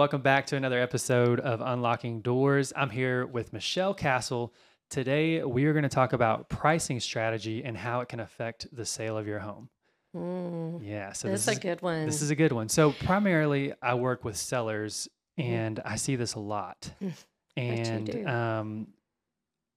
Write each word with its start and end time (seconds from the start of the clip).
Welcome 0.00 0.22
back 0.22 0.46
to 0.46 0.56
another 0.56 0.80
episode 0.80 1.40
of 1.40 1.60
Unlocking 1.60 2.22
Doors. 2.22 2.72
I'm 2.74 2.88
here 2.88 3.26
with 3.26 3.52
Michelle 3.52 3.92
Castle. 3.92 4.54
Today, 4.88 5.44
we 5.44 5.66
are 5.66 5.74
going 5.74 5.82
to 5.82 5.90
talk 5.90 6.14
about 6.14 6.48
pricing 6.48 7.00
strategy 7.00 7.62
and 7.62 7.76
how 7.76 8.00
it 8.00 8.08
can 8.08 8.18
affect 8.18 8.66
the 8.74 8.86
sale 8.86 9.18
of 9.18 9.26
your 9.26 9.40
home. 9.40 9.68
Mm, 10.16 10.80
Yeah, 10.82 11.12
so 11.12 11.28
this 11.28 11.46
is, 11.46 11.54
a 11.54 11.60
good 11.60 11.82
one. 11.82 12.06
this 12.06 12.22
is 12.22 12.30
a 12.30 12.34
good 12.34 12.50
one. 12.50 12.70
So, 12.70 12.92
primarily, 12.92 13.74
I 13.82 13.92
work 13.92 14.24
with 14.24 14.38
sellers 14.38 15.06
Mhm. 15.38 15.44
and 15.44 15.80
I 15.84 15.96
see 15.96 16.16
this 16.16 16.32
a 16.32 16.40
lot. 16.40 16.92
Mm, 17.58 17.86
and, 18.16 18.26
um, 18.26 18.86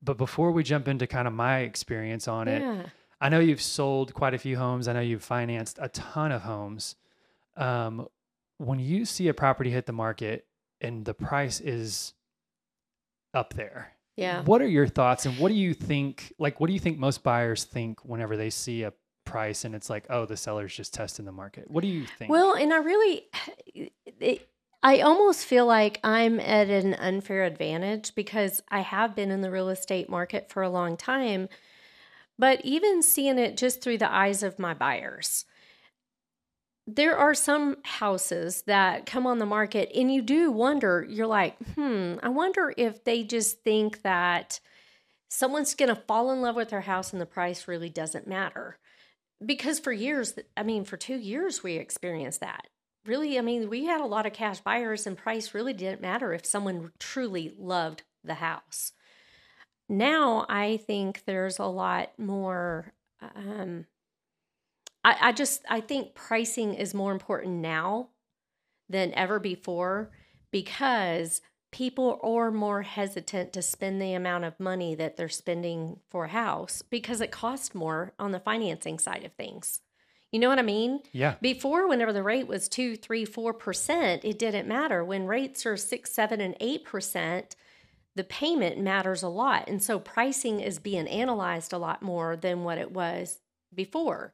but 0.01 0.15
before 0.17 0.53
we 0.53 0.63
jump 0.63 0.87
into 0.87 1.05
kind 1.05 1.27
of 1.27 1.33
my 1.33 1.59
experience 1.59 2.29
on 2.29 2.47
it. 2.47 2.87
I 3.19 3.27
know 3.27 3.41
you've 3.41 3.61
sold 3.61 4.13
quite 4.13 4.33
a 4.33 4.37
few 4.37 4.55
homes. 4.55 4.87
I 4.87 4.93
know 4.93 5.01
you've 5.01 5.21
financed 5.23 5.79
a 5.81 5.89
ton 5.89 6.31
of 6.31 6.43
homes. 6.43 6.95
Um, 7.57 8.07
when 8.57 8.79
you 8.79 9.05
see 9.05 9.27
a 9.27 9.33
property 9.33 9.69
hit 9.71 9.85
the 9.85 9.93
market 9.93 10.45
and 10.81 11.05
the 11.05 11.13
price 11.13 11.59
is 11.59 12.13
up 13.33 13.53
there, 13.53 13.93
Yeah. 14.15 14.43
what 14.43 14.61
are 14.61 14.67
your 14.67 14.87
thoughts 14.87 15.25
and 15.25 15.37
what 15.37 15.49
do 15.49 15.55
you 15.55 15.73
think? 15.73 16.33
Like, 16.37 16.59
what 16.59 16.67
do 16.67 16.73
you 16.73 16.79
think 16.79 16.97
most 16.97 17.23
buyers 17.23 17.63
think 17.63 18.03
whenever 18.05 18.37
they 18.37 18.49
see 18.49 18.83
a 18.83 18.93
price 19.25 19.65
and 19.65 19.73
it's 19.73 19.89
like, 19.89 20.05
oh, 20.09 20.25
the 20.25 20.37
seller's 20.37 20.75
just 20.75 20.93
testing 20.93 21.25
the 21.25 21.31
market? 21.31 21.69
What 21.69 21.81
do 21.81 21.87
you 21.87 22.05
think? 22.05 22.31
Well, 22.31 22.53
and 22.53 22.73
I 22.73 22.77
really, 22.77 23.25
it, 24.19 24.47
I 24.83 24.99
almost 24.99 25.45
feel 25.45 25.65
like 25.65 25.99
I'm 26.03 26.39
at 26.39 26.69
an 26.69 26.93
unfair 26.95 27.45
advantage 27.45 28.13
because 28.15 28.61
I 28.69 28.81
have 28.81 29.15
been 29.15 29.31
in 29.31 29.41
the 29.41 29.49
real 29.51 29.69
estate 29.69 30.09
market 30.09 30.49
for 30.49 30.61
a 30.61 30.69
long 30.69 30.97
time. 30.97 31.47
But 32.37 32.61
even 32.65 33.01
seeing 33.01 33.37
it 33.37 33.55
just 33.57 33.81
through 33.81 33.99
the 33.99 34.11
eyes 34.13 34.43
of 34.43 34.59
my 34.59 34.73
buyers, 34.73 35.45
there 36.85 37.17
are 37.17 37.33
some 37.33 37.77
houses 37.83 38.63
that 38.63 39.05
come 39.05 39.25
on 39.25 39.39
the 39.39 39.45
market 39.45 39.89
and 39.95 40.13
you 40.13 40.21
do 40.21 40.51
wonder, 40.51 41.05
you're 41.09 41.27
like, 41.27 41.55
hmm, 41.75 42.15
I 42.21 42.29
wonder 42.29 42.73
if 42.77 43.03
they 43.03 43.23
just 43.23 43.63
think 43.63 44.01
that 44.01 44.59
someone's 45.29 45.75
going 45.75 45.89
to 45.89 46.01
fall 46.07 46.31
in 46.31 46.41
love 46.41 46.55
with 46.55 46.69
their 46.69 46.81
house 46.81 47.13
and 47.13 47.21
the 47.21 47.25
price 47.25 47.67
really 47.67 47.89
doesn't 47.89 48.27
matter. 48.27 48.77
Because 49.45 49.79
for 49.79 49.91
years, 49.91 50.33
I 50.55 50.63
mean, 50.63 50.83
for 50.83 50.97
two 50.97 51.17
years, 51.17 51.63
we 51.63 51.75
experienced 51.75 52.41
that. 52.41 52.67
Really, 53.05 53.37
I 53.37 53.41
mean, 53.41 53.69
we 53.69 53.85
had 53.85 53.99
a 53.99 54.05
lot 54.05 54.25
of 54.25 54.33
cash 54.33 54.59
buyers 54.59 55.07
and 55.07 55.17
price 55.17 55.53
really 55.53 55.73
didn't 55.73 56.01
matter 56.01 56.33
if 56.33 56.45
someone 56.45 56.91
truly 56.99 57.53
loved 57.57 58.03
the 58.23 58.35
house. 58.35 58.93
Now, 59.89 60.45
I 60.47 60.77
think 60.77 61.23
there's 61.25 61.59
a 61.59 61.65
lot 61.65 62.11
more. 62.17 62.93
Um, 63.35 63.85
I, 65.03 65.17
I 65.21 65.31
just 65.31 65.63
I 65.69 65.81
think 65.81 66.15
pricing 66.15 66.73
is 66.73 66.93
more 66.93 67.11
important 67.11 67.55
now 67.55 68.09
than 68.89 69.13
ever 69.13 69.39
before 69.39 70.11
because 70.51 71.41
people 71.71 72.19
are 72.23 72.51
more 72.51 72.83
hesitant 72.83 73.51
to 73.53 73.61
spend 73.61 74.01
the 74.01 74.13
amount 74.13 74.43
of 74.43 74.59
money 74.59 74.93
that 74.95 75.17
they're 75.17 75.27
spending 75.27 75.99
for 76.09 76.25
a 76.25 76.29
house 76.29 76.83
because 76.83 77.19
it 77.19 77.31
costs 77.31 77.73
more 77.73 78.13
on 78.19 78.31
the 78.31 78.39
financing 78.39 78.99
side 78.99 79.25
of 79.25 79.33
things. 79.33 79.81
You 80.31 80.39
know 80.39 80.49
what 80.49 80.59
I 80.59 80.63
mean? 80.63 81.01
yeah, 81.11 81.35
Before, 81.41 81.87
whenever 81.87 82.11
the 82.11 82.23
rate 82.23 82.47
was 82.47 82.67
two, 82.67 82.95
three, 82.95 83.23
four 83.23 83.53
percent, 83.53 84.23
it 84.23 84.39
didn't 84.39 84.67
matter. 84.67 85.03
When 85.03 85.27
rates 85.27 85.65
are 85.65 85.77
six, 85.77 86.11
seven, 86.11 86.41
and 86.41 86.55
eight 86.59 86.85
percent, 86.85 87.55
the 88.15 88.23
payment 88.23 88.79
matters 88.79 89.23
a 89.23 89.27
lot. 89.27 89.67
And 89.67 89.81
so 89.81 89.99
pricing 89.99 90.59
is 90.59 90.79
being 90.79 91.07
analyzed 91.07 91.73
a 91.73 91.77
lot 91.77 92.01
more 92.01 92.35
than 92.35 92.63
what 92.63 92.77
it 92.77 92.91
was 92.91 93.41
before. 93.73 94.33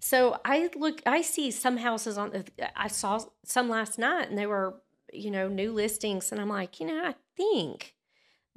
So 0.00 0.40
I 0.44 0.70
look, 0.74 1.02
I 1.06 1.20
see 1.22 1.50
some 1.50 1.76
houses 1.76 2.18
on, 2.18 2.30
the, 2.30 2.44
I 2.78 2.88
saw 2.88 3.20
some 3.44 3.68
last 3.68 3.98
night 3.98 4.28
and 4.28 4.38
they 4.38 4.46
were, 4.46 4.76
you 5.12 5.30
know, 5.30 5.46
new 5.46 5.72
listings. 5.72 6.32
And 6.32 6.40
I'm 6.40 6.48
like, 6.48 6.80
you 6.80 6.86
know, 6.86 7.04
I 7.04 7.14
think 7.36 7.94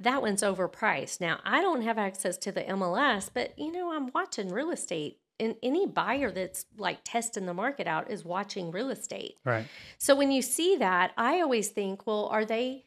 that 0.00 0.22
one's 0.22 0.42
overpriced. 0.42 1.20
Now, 1.20 1.40
I 1.44 1.60
don't 1.60 1.82
have 1.82 1.98
access 1.98 2.36
to 2.38 2.52
the 2.52 2.62
MLS, 2.62 3.28
but, 3.32 3.56
you 3.58 3.70
know, 3.70 3.92
I'm 3.94 4.10
watching 4.14 4.48
real 4.48 4.70
estate. 4.70 5.18
And 5.38 5.56
any 5.62 5.86
buyer 5.86 6.30
that's 6.30 6.64
like 6.78 7.00
testing 7.04 7.46
the 7.46 7.54
market 7.54 7.86
out 7.86 8.10
is 8.10 8.24
watching 8.24 8.70
real 8.70 8.90
estate. 8.90 9.36
right. 9.44 9.66
So 9.98 10.14
when 10.14 10.30
you 10.30 10.42
see 10.42 10.76
that, 10.76 11.12
I 11.16 11.40
always 11.40 11.68
think, 11.68 12.06
well, 12.06 12.26
are 12.26 12.44
they 12.44 12.84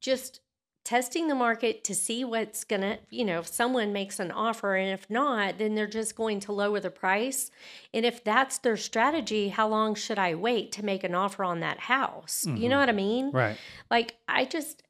just 0.00 0.40
testing 0.88 1.28
the 1.28 1.34
market 1.34 1.84
to 1.84 1.94
see 1.94 2.24
what's 2.24 2.64
going 2.64 2.80
to, 2.80 2.98
you 3.10 3.22
know, 3.22 3.40
if 3.40 3.46
someone 3.46 3.92
makes 3.92 4.18
an 4.18 4.30
offer 4.30 4.74
and 4.74 4.90
if 4.90 5.10
not, 5.10 5.58
then 5.58 5.74
they're 5.74 5.86
just 5.86 6.16
going 6.16 6.40
to 6.40 6.50
lower 6.50 6.80
the 6.80 6.90
price. 6.90 7.50
And 7.92 8.06
if 8.06 8.24
that's 8.24 8.56
their 8.56 8.78
strategy, 8.78 9.50
how 9.50 9.68
long 9.68 9.94
should 9.94 10.18
I 10.18 10.34
wait 10.34 10.72
to 10.72 10.82
make 10.82 11.04
an 11.04 11.14
offer 11.14 11.44
on 11.44 11.60
that 11.60 11.78
house? 11.78 12.46
You 12.54 12.70
know 12.70 12.76
Mhm. 12.76 12.80
what 12.80 12.88
I 12.88 12.92
mean? 12.92 13.32
Right. 13.32 13.58
Like 13.90 14.16
I 14.26 14.46
just 14.46 14.82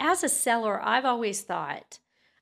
as 0.00 0.24
a 0.24 0.28
seller, 0.28 0.82
I've 0.82 1.04
always 1.04 1.42
thought 1.42 2.00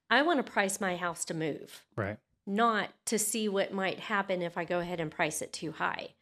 I 0.09 0.23
want 0.23 0.39
to 0.39 0.53
price 0.53 0.81
my 0.81 0.97
house 0.97 1.23
to 1.27 1.35
move 1.35 1.85
Right. 1.97 2.19
not 2.47 2.95
to 3.07 3.19
see 3.19 3.47
what 3.47 3.75
might 3.75 4.01
happen 4.01 4.41
if 4.41 4.57
I 4.57 4.65
go 4.65 4.81
ahead 4.81 5.01
and 5.01 5.11
price 5.11 5.43
it 5.43 5.53
too 5.53 5.73
high. 5.73 6.15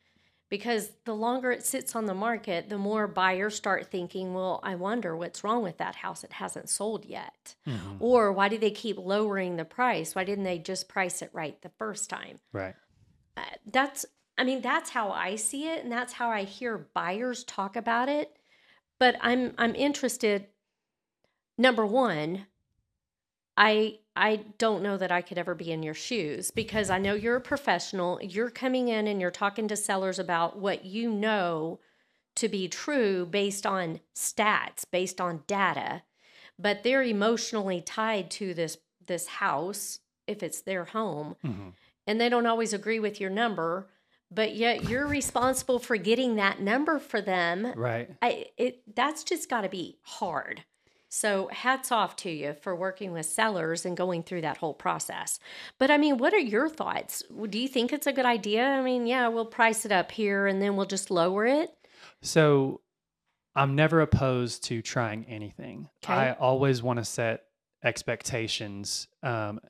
Because 0.54 0.92
the 1.04 1.16
longer 1.16 1.50
it 1.50 1.66
sits 1.66 1.96
on 1.96 2.04
the 2.04 2.14
market, 2.14 2.68
the 2.68 2.78
more 2.78 3.08
buyers 3.08 3.56
start 3.56 3.90
thinking, 3.90 4.34
well, 4.34 4.60
I 4.62 4.76
wonder 4.76 5.16
what's 5.16 5.42
wrong 5.42 5.64
with 5.64 5.78
that 5.78 5.96
house. 5.96 6.22
It 6.22 6.34
hasn't 6.34 6.68
sold 6.68 7.04
yet. 7.04 7.56
Mhm. 7.66 7.96
Or 7.98 8.32
why 8.32 8.48
do 8.48 8.56
they 8.56 8.70
keep 8.70 8.96
lowering 8.96 9.56
the 9.56 9.64
price? 9.64 10.14
Why 10.14 10.22
didn't 10.22 10.44
they 10.44 10.60
just 10.60 10.86
price 10.88 11.22
it 11.22 11.30
right 11.32 11.60
the 11.60 11.70
first 11.70 12.08
time? 12.08 12.38
Right. 12.52 12.76
Uh, 13.36 13.42
that's, 13.66 14.06
I 14.38 14.44
mean, 14.44 14.60
that's 14.60 14.90
how 14.90 15.10
I 15.10 15.34
see 15.34 15.66
it. 15.66 15.82
And 15.82 15.90
that's 15.90 16.12
how 16.12 16.30
I 16.30 16.44
hear 16.44 16.88
buyers 16.94 17.42
talk 17.42 17.74
about 17.74 18.08
it. 18.08 18.38
But 19.00 19.16
I'm, 19.20 19.54
I'm 19.58 19.74
interested. 19.74 20.46
Number 21.58 21.84
one, 21.84 22.46
I 23.56 23.98
I 24.16 24.44
don't 24.58 24.82
know 24.82 24.96
that 24.96 25.10
I 25.10 25.22
could 25.22 25.38
ever 25.38 25.54
be 25.54 25.72
in 25.72 25.82
your 25.82 25.94
shoes 25.94 26.50
because 26.50 26.88
I 26.88 26.98
know 26.98 27.14
you're 27.14 27.36
a 27.36 27.40
professional. 27.40 28.20
You're 28.22 28.50
coming 28.50 28.88
in 28.88 29.08
and 29.08 29.20
you're 29.20 29.30
talking 29.30 29.66
to 29.68 29.76
sellers 29.76 30.18
about 30.18 30.58
what 30.58 30.84
you 30.84 31.10
know 31.10 31.80
to 32.36 32.48
be 32.48 32.68
true 32.68 33.26
based 33.26 33.66
on 33.66 34.00
stats, 34.14 34.84
based 34.90 35.20
on 35.20 35.42
data, 35.46 36.02
but 36.58 36.82
they're 36.82 37.02
emotionally 37.02 37.80
tied 37.80 38.30
to 38.32 38.54
this 38.54 38.78
this 39.06 39.26
house 39.26 40.00
if 40.26 40.42
it's 40.42 40.62
their 40.62 40.86
home 40.86 41.36
hmm 41.42 41.68
and 42.06 42.20
they 42.20 42.28
don't 42.28 42.46
always 42.46 42.72
agree 42.72 43.00
with 43.00 43.20
your 43.20 43.30
number, 43.30 43.88
but 44.30 44.54
yet 44.54 44.88
you're 44.88 45.06
responsible 45.06 45.78
for 45.78 45.96
getting 45.96 46.36
that 46.36 46.60
number 46.60 46.98
for 46.98 47.20
them. 47.20 47.72
Right. 47.76 48.10
I 48.20 48.46
it 48.56 48.82
that's 48.94 49.24
just 49.24 49.48
got 49.48 49.62
to 49.62 49.68
be 49.68 49.98
hard. 50.02 50.64
So 51.14 51.48
hats 51.52 51.92
off 51.92 52.16
to 52.16 52.30
you 52.30 52.54
for 52.54 52.74
working 52.74 53.12
with 53.12 53.26
sellers 53.26 53.86
and 53.86 53.96
going 53.96 54.24
through 54.24 54.40
that 54.40 54.56
whole 54.56 54.74
process. 54.74 55.38
But 55.78 55.92
I 55.92 55.96
mean, 55.96 56.18
what 56.18 56.34
are 56.34 56.38
your 56.38 56.68
thoughts? 56.68 57.22
Do 57.50 57.56
you 57.56 57.68
think 57.68 57.92
it's 57.92 58.08
a 58.08 58.12
good 58.12 58.26
idea? 58.26 58.64
I 58.64 58.82
mean, 58.82 59.06
yeah, 59.06 59.28
we'll 59.28 59.46
price 59.46 59.84
it 59.86 59.92
up 59.92 60.10
here 60.10 60.48
and 60.48 60.60
then 60.60 60.74
we'll 60.74 60.86
just 60.86 61.12
lower 61.12 61.46
it. 61.46 61.70
So 62.20 62.80
I'm 63.54 63.76
never 63.76 64.00
opposed 64.00 64.64
to 64.64 64.82
trying 64.82 65.24
anything. 65.26 65.88
Okay. 66.04 66.12
I 66.12 66.32
always 66.32 66.82
want 66.82 66.98
to 66.98 67.04
set 67.04 67.44
expectations, 67.84 69.06
um, 69.22 69.60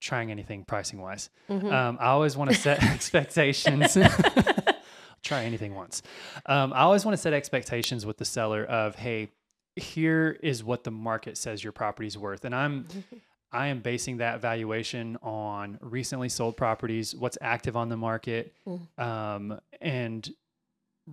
trying 0.00 0.30
anything 0.30 0.64
pricing 0.64 1.02
wise. 1.02 1.28
Mhm. 1.50 1.70
Um, 1.70 1.98
I 2.00 2.06
always 2.06 2.34
want 2.34 2.50
to 2.50 2.56
set 2.56 2.82
expectations. 2.94 3.98
Try 5.22 5.44
anything 5.44 5.74
once. 5.74 6.00
Um, 6.46 6.72
I 6.72 6.80
always 6.80 7.04
want 7.04 7.14
to 7.14 7.20
set 7.20 7.34
expectations 7.34 8.06
with 8.06 8.16
the 8.16 8.24
seller 8.24 8.64
of, 8.64 8.94
hey, 8.94 9.28
here 9.76 10.38
is 10.42 10.62
what 10.62 10.84
the 10.84 10.90
market 10.90 11.36
says 11.36 11.62
your 11.64 11.72
property's 11.72 12.16
worth. 12.18 12.44
And 12.44 12.54
I'm 12.54 12.86
I 13.52 13.68
am 13.68 13.80
basing 13.80 14.16
that 14.16 14.40
valuation 14.40 15.16
on 15.22 15.78
recently 15.80 16.28
sold 16.28 16.56
properties, 16.56 17.14
what's 17.14 17.38
active 17.40 17.76
on 17.76 17.88
the 17.88 17.96
market, 17.96 18.52
Mhm. 18.66 18.98
um, 19.00 19.60
and 19.80 20.28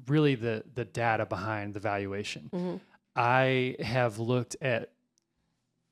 really 0.07 0.35
the 0.35 0.63
the 0.73 0.85
data 0.85 1.25
behind 1.25 1.73
the 1.73 1.79
valuation. 1.79 2.49
Mhm. 2.53 2.79
I 3.15 3.75
have 3.81 4.19
looked 4.19 4.55
at 4.61 4.91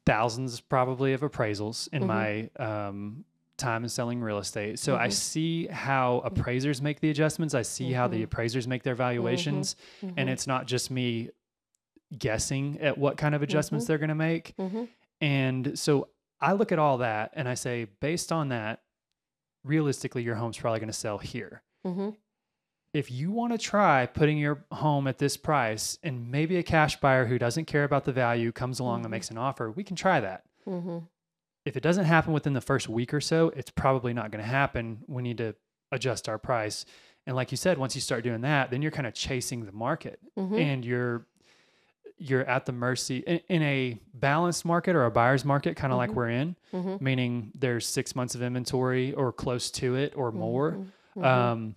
thousands 0.06 0.60
probably 0.60 1.14
of 1.14 1.22
appraisals 1.22 1.88
in 1.92 2.04
Mhm. 2.04 2.08
my 2.08 2.50
um, 2.66 3.26
time 3.58 3.84
in 3.84 3.90
selling 3.90 4.22
real 4.22 4.38
estate. 4.40 4.80
So 4.80 4.96
I 4.96 5.08
Mhm. 5.10 5.12
see 5.14 5.68
how 5.68 6.20
appraisers 6.24 6.82
make 6.82 7.02
the 7.02 7.10
adjustments. 7.10 7.54
I 7.54 7.62
see 7.62 7.92
how 7.92 8.08
the 8.08 8.22
Mhm. 8.22 8.24
appraisers 8.24 8.68
make 8.68 8.84
their 8.84 8.96
valuations, 8.96 9.76
and 10.02 10.16
Mhm. 10.18 10.32
it's 10.32 10.48
not 10.48 10.66
just 10.66 10.90
me 10.90 11.30
guessing 12.18 12.80
at 12.82 12.98
what 12.98 13.18
kind 13.18 13.36
of 13.36 13.42
adjustments 13.44 13.86
Mhm. 13.86 13.88
they're 13.88 13.98
going 13.98 14.10
to 14.10 14.16
make. 14.16 14.56
Mhm. 14.58 14.88
And 15.22 15.78
so 15.78 16.10
I 16.42 16.54
look 16.54 16.72
at 16.72 16.80
all 16.80 16.98
that 17.00 17.32
and 17.34 17.48
I 17.48 17.54
say, 17.54 17.86
based 17.86 18.32
on 18.32 18.50
that, 18.50 18.82
realistically, 19.64 20.24
your 20.24 20.36
home's 20.36 20.58
probably 20.58 20.80
going 20.80 20.88
to 20.88 20.94
sell 20.94 21.18
here. 21.18 21.62
Mhm. 21.86 22.16
If 22.94 23.12
you 23.12 23.32
want 23.32 23.54
to 23.54 23.60
try 23.60 24.06
putting 24.08 24.38
your 24.38 24.66
home 24.72 25.06
at 25.08 25.20
this 25.20 25.38
price 25.38 26.00
and 26.02 26.32
maybe 26.32 26.58
a 26.58 26.64
cash 26.64 27.00
buyer 27.00 27.26
who 27.26 27.38
doesn't 27.38 27.66
care 27.66 27.84
about 27.84 28.06
the 28.06 28.12
value 28.14 28.52
comes 28.52 28.80
along 28.80 29.02
and 29.04 29.12
makes 29.12 29.30
an 29.30 29.38
offer, 29.38 29.70
we 29.70 29.84
can 29.84 29.96
try 29.96 30.20
that. 30.20 30.46
Mhm. 30.66 31.08
If 31.66 31.78
it 31.78 31.84
doesn't 31.84 32.06
happen 32.06 32.34
within 32.34 32.54
the 32.54 32.62
first 32.62 32.90
week 32.90 33.14
or 33.14 33.22
so, 33.22 33.50
it's 33.50 33.70
probably 33.70 34.14
not 34.14 34.32
going 34.32 34.44
to 34.44 34.50
happen. 34.50 35.04
We 35.08 35.22
need 35.22 35.38
to 35.38 35.56
adjust 35.92 36.28
our 36.30 36.38
price 36.40 36.86
And 37.28 37.36
like 37.36 37.52
you 37.52 37.58
said, 37.58 37.78
once 37.78 37.94
you 37.94 38.02
start 38.02 38.24
doing 38.24 38.42
that, 38.42 38.72
then 38.72 38.82
you're 38.82 38.90
kind 38.94 39.06
of 39.06 39.14
chasing 39.14 39.66
the 39.66 39.72
market 39.72 40.20
Mhm. 40.36 40.58
and 40.60 40.86
you're 40.86 41.28
you're 42.20 42.44
at 42.46 42.66
the 42.66 42.72
mercy 42.72 43.18
in, 43.20 43.40
in 43.50 43.62
a 43.64 43.98
balanced 44.14 44.66
market 44.66 44.96
or 44.96 45.06
a 45.06 45.12
buyer's 45.12 45.46
market, 45.46 45.76
kind 45.78 45.92
of 45.94 45.98
like 45.98 46.10
Mhm. 46.12 46.16
we're 46.16 46.30
in, 46.30 46.56
Mhm. 46.74 47.02
meaning 47.02 47.52
there's 47.56 47.88
six 47.88 48.16
months 48.16 48.36
of 48.36 48.42
inventory 48.42 49.14
or 49.14 49.32
close 49.32 49.72
to 49.72 49.96
it 49.96 50.14
or 50.16 50.32
more. 50.32 50.74
Mhm. 50.74 50.88
Mhm. 51.16 51.26
Um, 51.26 51.76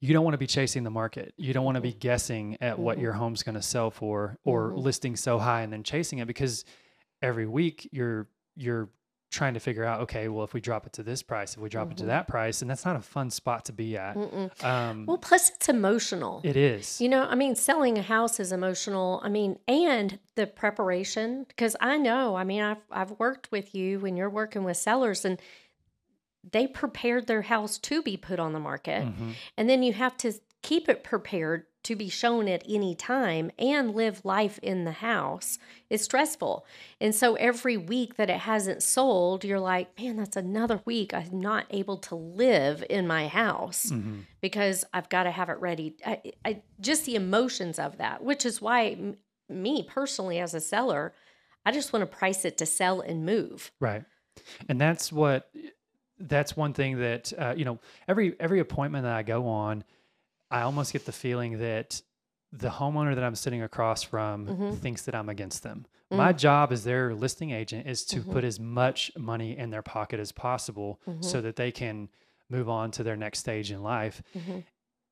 you 0.00 0.12
don't 0.14 0.24
want 0.24 0.34
to 0.34 0.38
be 0.38 0.46
chasing 0.46 0.84
the 0.84 0.90
market. 0.90 1.34
You 1.36 1.52
don't 1.52 1.64
want 1.64 1.74
to 1.74 1.80
be 1.80 1.92
guessing 1.92 2.56
at 2.60 2.78
what 2.78 2.98
your 2.98 3.12
home's 3.12 3.42
going 3.42 3.56
to 3.56 3.62
sell 3.62 3.90
for 3.90 4.38
or 4.44 4.72
listing 4.74 5.16
so 5.16 5.38
high 5.38 5.62
and 5.62 5.72
then 5.72 5.82
chasing 5.82 6.18
it 6.18 6.26
because 6.26 6.64
every 7.22 7.46
week 7.46 7.88
you're 7.92 8.26
you're 8.56 8.88
trying 9.30 9.52
to 9.54 9.60
figure 9.60 9.84
out 9.84 10.00
okay, 10.00 10.28
well 10.28 10.44
if 10.44 10.54
we 10.54 10.60
drop 10.60 10.86
it 10.86 10.92
to 10.94 11.02
this 11.02 11.22
price, 11.22 11.54
if 11.54 11.60
we 11.60 11.68
drop 11.68 11.90
it 11.90 11.98
to 11.98 12.04
Mhm. 12.04 12.08
that 12.08 12.28
price, 12.28 12.62
and 12.62 12.70
that's 12.70 12.84
not 12.84 12.96
a 12.96 13.00
fun 13.02 13.30
spot 13.30 13.66
to 13.66 13.72
be 13.72 13.96
at. 13.96 14.16
Um, 14.64 15.04
Well, 15.06 15.18
plus 15.18 15.50
it's 15.50 15.68
emotional. 15.68 16.40
it 16.44 16.56
is. 16.56 17.00
You 17.00 17.08
know, 17.10 17.24
I 17.24 17.34
mean, 17.34 17.54
selling 17.54 17.98
a 17.98 18.02
house 18.02 18.40
is 18.40 18.52
emotional. 18.52 19.20
I 19.22 19.28
mean, 19.28 19.58
and 19.68 20.18
the 20.34 20.46
preparation, 20.46 21.44
because 21.48 21.76
I 21.80 21.98
know, 21.98 22.36
I 22.36 22.44
mean, 22.44 22.62
I've 22.62 22.82
I've 22.90 23.10
worked 23.18 23.50
with 23.52 23.74
you 23.74 24.00
when 24.00 24.16
you're 24.16 24.30
working 24.30 24.64
with 24.64 24.76
sellers 24.78 25.24
and 25.24 25.40
they 26.50 26.66
prepared 26.66 27.26
their 27.26 27.42
house 27.42 27.76
to 27.78 28.00
be 28.02 28.16
put 28.16 28.38
on 28.38 28.52
the 28.54 28.60
market. 28.60 29.04
Mhm. 29.04 29.34
And 29.58 29.68
then 29.68 29.82
you 29.82 29.92
have 29.92 30.16
to 30.18 30.32
keep 30.62 30.88
it 30.88 31.04
prepared 31.04 31.66
to 31.88 31.96
be 31.96 32.08
shown 32.10 32.48
at 32.48 32.62
any 32.68 32.94
time 32.94 33.50
and 33.58 33.94
live 33.94 34.22
life 34.24 34.58
in 34.62 34.84
the 34.84 34.92
house. 34.92 35.58
is 35.90 36.02
stressful. 36.02 36.66
And 37.00 37.14
so 37.14 37.34
every 37.36 37.78
week 37.78 38.16
that 38.16 38.28
it 38.28 38.40
hasn't 38.40 38.82
sold, 38.82 39.42
you're 39.42 39.58
like, 39.58 39.98
man, 39.98 40.16
that's 40.18 40.36
another 40.36 40.82
week 40.84 41.14
I'm 41.14 41.40
not 41.40 41.64
able 41.70 41.96
to 41.96 42.14
live 42.14 42.84
in 42.90 43.06
my 43.06 43.26
house 43.26 43.86
Mhm. 43.90 44.24
because 44.42 44.84
I've 44.92 45.08
got 45.08 45.22
to 45.22 45.30
have 45.30 45.48
it 45.48 45.58
ready. 45.60 45.96
I, 46.04 46.20
I 46.44 46.62
just 46.78 47.06
the 47.06 47.14
emotions 47.14 47.78
of 47.78 47.96
that, 47.96 48.22
which 48.22 48.44
is 48.44 48.60
why 48.60 48.88
m- 48.90 49.16
me 49.48 49.82
personally 49.82 50.38
as 50.40 50.52
a 50.52 50.60
seller, 50.60 51.14
I 51.64 51.72
just 51.72 51.94
want 51.94 52.02
to 52.02 52.16
price 52.18 52.44
it 52.44 52.58
to 52.58 52.66
sell 52.66 53.00
and 53.00 53.24
move. 53.24 53.72
Right. 53.80 54.04
And 54.68 54.78
that's 54.78 55.10
what 55.10 55.50
that's 56.20 56.54
one 56.56 56.74
thing 56.74 56.98
that 56.98 57.32
uh, 57.38 57.54
you 57.56 57.64
know 57.64 57.78
every 58.06 58.36
every 58.40 58.60
appointment 58.60 59.04
that 59.04 59.14
I 59.14 59.22
go 59.22 59.46
on, 59.48 59.84
I 60.50 60.62
almost 60.62 60.92
get 60.92 61.04
the 61.06 61.12
feeling 61.12 61.58
that 61.58 62.00
the 62.52 62.70
homeowner 62.70 63.14
that 63.14 63.22
I'm 63.22 63.34
sitting 63.34 63.62
across 63.62 64.02
from 64.02 64.46
Mhm. 64.46 64.78
thinks 64.78 65.02
that 65.02 65.14
I'm 65.14 65.28
against 65.28 65.62
them. 65.62 65.86
Mm. 66.10 66.16
My 66.16 66.32
job 66.32 66.72
as 66.72 66.84
their 66.84 67.14
listing 67.14 67.50
agent 67.50 67.86
is 67.86 68.04
to 68.06 68.20
Mhm. 68.22 68.32
put 68.32 68.44
as 68.44 68.58
much 68.58 69.12
money 69.18 69.56
in 69.58 69.68
their 69.68 69.82
pocket 69.82 70.18
as 70.18 70.32
possible 70.32 71.00
so 71.20 71.42
that 71.42 71.56
they 71.56 71.70
can 71.70 72.08
move 72.48 72.68
on 72.70 72.90
to 72.92 73.02
their 73.02 73.16
next 73.16 73.40
stage 73.40 73.70
in 73.70 73.82
life. 73.82 74.22
Mhm. 74.34 74.64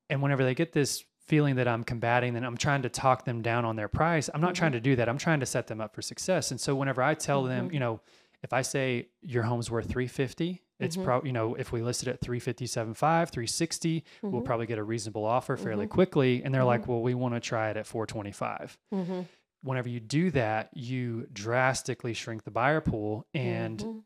And 0.09 0.21
whenever 0.23 0.43
they 0.43 0.55
get 0.55 0.73
this 0.73 1.03
feeling 1.19 1.55
that 1.57 1.67
I'm 1.67 1.83
combating, 1.83 2.33
then 2.33 2.43
I'm 2.43 2.57
trying 2.57 2.81
to 2.81 2.89
talk 2.89 3.25
them 3.25 3.43
down 3.43 3.65
on 3.65 3.75
their 3.75 3.89
price. 3.89 4.29
I'm 4.33 4.41
not 4.41 4.55
trying 4.55 4.71
to 4.71 4.79
do 4.79 4.95
that. 4.95 5.07
I'm 5.07 5.17
trying 5.19 5.41
to 5.41 5.45
set 5.45 5.67
them 5.67 5.79
up 5.79 5.93
for 5.93 6.01
success. 6.01 6.49
And 6.49 6.59
so 6.59 6.73
whenever 6.75 7.03
I 7.03 7.13
tell 7.13 7.43
them, 7.43 7.71
you 7.71 7.79
know, 7.79 7.99
if 8.41 8.53
I 8.53 8.63
say 8.63 9.09
your 9.21 9.43
home's 9.43 9.69
worth 9.69 9.87
350, 9.89 10.63
it's 10.79 10.95
Mhm. 10.97 11.03
probably, 11.03 11.29
you 11.29 11.33
know, 11.33 11.55
if 11.55 11.71
we 11.71 11.81
listed 11.81 12.07
at 12.07 12.21
357.5, 12.21 13.29
360, 13.31 14.03
we'll 14.21 14.41
Mhm. 14.41 14.45
probably 14.45 14.65
get 14.65 14.77
a 14.77 14.83
reasonable 14.83 15.25
offer 15.25 15.57
fairly 15.57 15.85
Mhm. 15.87 15.91
quickly. 15.91 16.43
And 16.43 16.53
they're 16.53 16.63
like, 16.63 16.87
well, 16.87 17.01
we 17.01 17.13
want 17.13 17.33
to 17.33 17.39
try 17.39 17.69
it 17.69 17.77
at 17.77 17.85
425. 17.87 18.77
Mhm. 18.93 19.25
Whenever 19.63 19.89
you 19.89 19.99
do 19.99 20.29
that, 20.31 20.69
you 20.77 21.27
drastically 21.33 22.13
shrink 22.13 22.43
the 22.43 22.51
buyer 22.51 22.79
pool 22.81 23.25
and 23.33 23.79
Mhm. 23.79 24.03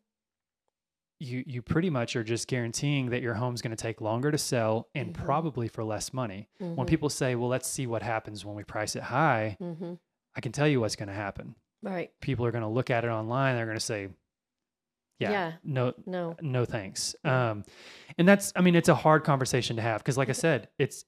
you 1.19 1.43
you 1.45 1.61
pretty 1.61 1.89
much 1.89 2.15
are 2.15 2.23
just 2.23 2.47
guaranteeing 2.47 3.09
that 3.11 3.21
your 3.21 3.35
home's 3.35 3.61
going 3.61 3.69
to 3.75 3.75
take 3.81 4.01
longer 4.01 4.31
to 4.31 4.37
sell 4.39 4.89
and 4.95 5.13
probably 5.13 5.67
for 5.67 5.83
less 5.83 6.13
money. 6.13 6.49
When 6.57 6.87
people 6.87 7.09
say, 7.09 7.35
"Well, 7.35 7.49
let's 7.49 7.67
see 7.67 7.85
what 7.85 8.01
happens 8.01 8.43
when 8.43 8.55
we 8.55 8.63
price 8.63 8.95
it 8.95 9.03
high,". 9.03 9.57
I 10.33 10.41
can 10.41 10.51
tell 10.51 10.67
you 10.67 10.79
what's 10.79 10.95
going 10.95 11.09
to 11.09 11.13
happen. 11.13 11.55
Right. 11.83 12.11
People 12.21 12.45
are 12.45 12.51
going 12.51 12.63
to 12.63 12.67
look 12.67 12.89
at 12.89 13.03
it 13.03 13.09
online. 13.09 13.55
They're 13.55 13.65
going 13.65 13.77
to 13.77 13.79
say, 13.85 14.09
"Yeah, 15.21 15.31
Yeah. 15.31 15.53
no, 15.63 15.93
No. 16.05 16.35
no, 16.41 16.65
thanks." 16.65 17.15
Um, 17.23 17.63
and 18.17 18.27
that's, 18.27 18.51
I 18.55 18.61
mean, 18.61 18.75
it's 18.75 18.89
a 18.89 18.95
hard 18.95 19.23
conversation 19.23 19.75
to 19.77 19.81
have 19.81 20.01
because, 20.01 20.17
like 20.17 20.29
I 20.29 20.33
said, 20.47 20.69
it's 20.77 21.05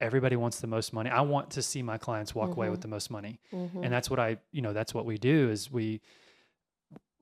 everybody 0.00 0.34
wants 0.36 0.60
the 0.60 0.66
most 0.66 0.92
money. 0.94 1.10
I 1.10 1.20
want 1.20 1.50
to 1.50 1.62
see 1.62 1.82
my 1.82 1.98
clients 1.98 2.34
walk 2.34 2.52
away 2.56 2.70
with 2.70 2.78
Mhm. 2.80 2.82
the 2.82 2.88
most 2.88 3.10
money, 3.10 3.38
Mhm. 3.52 3.84
and 3.84 3.92
that's 3.92 4.08
what 4.08 4.18
I, 4.18 4.38
you 4.50 4.62
know, 4.62 4.72
that's 4.72 4.94
what 4.94 5.04
we 5.04 5.18
do. 5.18 5.50
Is 5.50 5.70
we, 5.70 6.00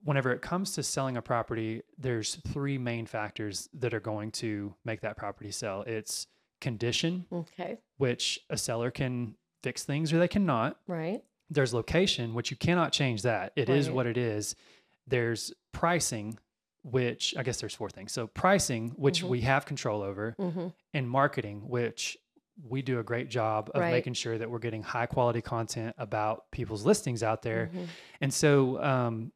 whenever 0.04 0.30
it 0.32 0.40
comes 0.42 0.74
to 0.74 0.82
selling 0.82 1.16
a 1.16 1.22
property, 1.22 1.82
there's 1.98 2.36
three 2.36 2.78
main 2.78 3.04
factors 3.04 3.68
that 3.74 3.92
are 3.92 4.00
going 4.00 4.30
to 4.30 4.74
make 4.84 5.00
that 5.00 5.16
property 5.16 5.50
sell. 5.50 5.82
It's 5.82 6.28
condition, 6.60 7.26
Okay. 7.32 7.78
which 7.96 8.40
a 8.48 8.56
seller 8.56 8.90
can 8.92 9.34
fix 9.62 9.84
things 9.84 10.12
or 10.12 10.18
they 10.18 10.28
cannot. 10.28 10.78
Right. 10.86 11.22
There's 11.50 11.74
location, 11.74 12.32
which 12.34 12.50
you 12.50 12.56
cannot 12.56 12.92
change 12.92 13.22
that. 13.22 13.52
It 13.56 13.68
is 13.68 13.88
Right. 13.88 13.94
what 13.96 14.06
it 14.06 14.16
is. 14.16 14.54
There's 15.08 15.52
pricing, 15.72 16.38
which 16.82 17.34
I 17.36 17.42
guess 17.42 17.60
there's 17.60 17.74
four 17.74 17.90
things. 17.90 18.12
So 18.12 18.26
pricing, 18.26 18.90
which 18.90 19.22
Mhm. 19.22 19.28
we 19.28 19.40
have 19.42 19.66
control 19.66 20.02
over, 20.02 20.34
Mhm. 20.38 20.72
and 20.94 21.08
marketing, 21.10 21.68
which 21.68 22.16
we 22.62 22.82
do 22.82 22.98
a 22.98 23.02
great 23.04 23.28
job 23.30 23.70
of 23.74 23.80
Right. 23.80 23.92
making 23.92 24.14
sure 24.14 24.36
that 24.36 24.50
we're 24.50 24.58
getting 24.58 24.82
high 24.82 25.06
quality 25.06 25.40
content 25.40 25.94
about 25.98 26.50
people's 26.50 26.84
listings 26.84 27.22
out 27.22 27.42
there. 27.42 27.70
Mhm. 27.72 27.86
And 28.20 28.34
so, 28.34 28.82
um, 28.82 29.32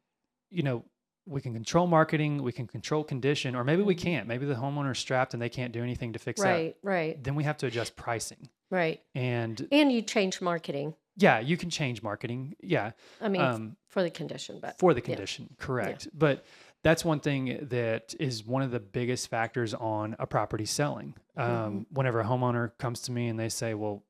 you 0.49 0.61
know, 0.63 0.83
we 1.25 1.39
can 1.39 1.53
control 1.53 1.87
marketing, 1.87 2.43
we 2.43 2.51
can 2.51 2.67
control 2.67 3.01
condition, 3.01 3.55
or 3.55 3.63
maybe 3.63 3.81
we 3.81 3.95
Mhm. 3.95 3.99
can't. 3.99 4.27
Maybe 4.27 4.45
the 4.45 4.55
homeowner's 4.55 4.99
strapped 4.99 5.33
and 5.33 5.41
they 5.41 5.47
can't 5.47 5.71
do 5.71 5.81
anything 5.81 6.11
to 6.13 6.19
fix 6.19 6.41
that. 6.41 6.49
Right. 6.51 6.75
Right. 6.83 7.23
Then 7.23 7.35
we 7.35 7.45
have 7.45 7.55
to 7.59 7.65
adjust 7.67 7.95
pricing. 7.95 8.49
Right. 8.69 9.01
And 9.15 9.65
And 9.71 9.89
you 9.89 10.01
change 10.01 10.41
marketing. 10.41 10.95
Yeah, 11.15 11.39
you 11.39 11.57
can 11.57 11.69
change 11.69 12.01
marketing. 12.01 12.55
Yeah. 12.61 12.91
I 13.21 13.29
mean, 13.29 13.41
Um, 13.41 13.75
for 13.87 14.01
the 14.03 14.09
condition, 14.09 14.59
but 14.61 14.77
for 14.79 14.93
the 14.93 14.99
yeah. 15.01 15.05
condition, 15.05 15.55
correct. 15.59 16.07
But 16.13 16.45
that's 16.81 17.05
one 17.05 17.19
thing 17.19 17.67
that 17.69 18.13
is 18.19 18.45
one 18.45 18.61
of 18.61 18.71
the 18.71 18.79
biggest 18.79 19.29
factors 19.29 19.73
on 19.73 20.15
a 20.19 20.27
property 20.27 20.65
selling. 20.65 21.15
Mm-hmm. 21.37 21.51
Um, 21.51 21.85
whenever 21.91 22.19
a 22.19 22.25
homeowner 22.25 22.71
comes 22.77 23.01
to 23.03 23.11
me 23.11 23.27
and 23.27 23.39
they 23.39 23.49
say, 23.49 23.73
"Well, 23.73 24.03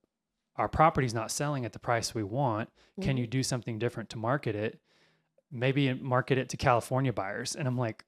our 0.56 0.68
property's 0.70 1.14
not 1.14 1.30
selling 1.32 1.66
at 1.66 1.74
the 1.74 1.80
price 1.80 2.14
we 2.16 2.24
want. 2.24 2.70
Can 3.02 3.16
Mhm. 3.18 3.20
you 3.22 3.28
do 3.28 3.44
something 3.44 3.80
different 3.80 4.10
to 4.12 4.18
market 4.18 4.56
it? 4.56 4.80
Maybe 5.52 5.94
market 5.94 6.38
it 6.38 6.50
to 6.50 6.58
California 6.58 7.14
buyers." 7.14 7.56
And 7.56 7.68
I'm 7.68 7.78
like, 7.78 8.06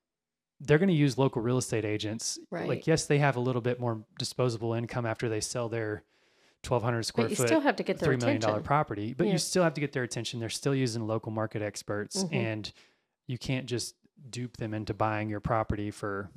they're 0.62 0.78
going 0.78 0.90
to 0.90 0.96
use 0.96 1.18
local 1.18 1.42
real 1.42 1.58
estate 1.58 1.84
agents. 1.86 2.40
Right. 2.50 2.68
Like, 2.68 2.88
yes, 2.88 3.06
they 3.06 3.18
have 3.20 3.36
a 3.36 3.42
little 3.42 3.62
bit 3.62 3.78
more 3.80 4.06
disposable 4.18 4.74
income 4.74 5.06
after 5.06 5.28
they 5.28 5.42
sell 5.42 5.68
their 5.70 6.04
1,200 6.70 7.04
square 7.04 7.26
but 7.26 7.30
you 7.32 7.36
foot 7.36 7.48
still 7.48 7.60
have 7.62 7.76
to 7.78 7.84
get 7.84 8.00
their 8.00 8.08
three 8.08 8.18
million 8.18 8.42
dollar 8.42 8.62
property, 8.62 9.14
but 9.14 9.28
Yeah. 9.28 9.34
you 9.34 9.38
still 9.40 9.64
have 9.64 9.74
to 9.76 9.82
get 9.82 9.92
their 9.94 10.04
attention. 10.04 10.40
They're 10.40 10.50
still 10.50 10.76
using 10.76 11.08
local 11.08 11.32
market 11.32 11.62
experts, 11.62 12.24
Mhm. 12.24 12.34
and 12.34 12.72
you 13.28 13.38
can't 13.38 13.66
just 13.66 13.96
dupe 14.30 14.58
them 14.58 14.74
into 14.74 14.94
buying 14.94 15.30
your 15.30 15.40
property 15.40 15.92
for 15.92 16.30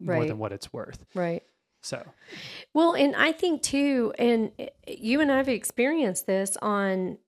more 0.00 0.24
than 0.26 0.38
what 0.38 0.52
it's 0.52 0.72
worth. 0.72 1.04
Right. 1.14 1.42
So, 1.82 2.02
Well, 2.72 2.94
and 2.94 3.14
I 3.14 3.30
think 3.32 3.62
too, 3.62 4.14
and 4.18 4.50
eh, 4.58 4.68
you 4.88 5.20
and 5.20 5.30
I've 5.30 5.48
experienced 5.50 6.26
this 6.26 6.56
on, 6.62 7.18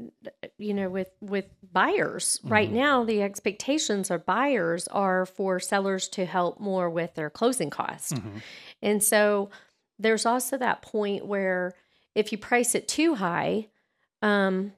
you 0.59 0.73
know, 0.73 0.88
with 0.88 1.11
with 1.21 1.47
buyers 1.73 2.40
right 2.42 2.71
Mhm. 2.71 2.75
now. 2.75 3.04
The 3.04 3.23
expectations 3.23 4.11
of 4.11 4.25
buyers 4.25 4.88
are 4.88 5.26
for 5.26 5.61
sellers 5.61 6.09
to 6.09 6.25
help 6.25 6.59
more 6.59 6.88
with 6.88 7.14
their 7.14 7.28
closing 7.28 7.69
costs, 7.71 8.14
mhm, 8.14 8.42
and 8.80 9.02
so 9.02 9.50
there's 9.99 10.25
also 10.26 10.57
that 10.57 10.80
point 10.83 11.26
where 11.26 11.75
if 12.16 12.32
you 12.32 12.38
price 12.38 12.75
it 12.75 12.88
too 12.88 13.14
high, 13.16 13.68
um, 14.23 14.73